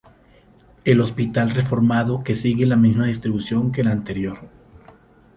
El 0.83 0.99
hospital 0.99 1.51
reformado, 1.51 2.23
que 2.23 2.33
sigue 2.33 2.65
la 2.65 2.75
misma 2.75 3.05
distribución 3.05 3.71
que 3.71 3.81
el 3.81 3.87
anterior. 3.89 4.49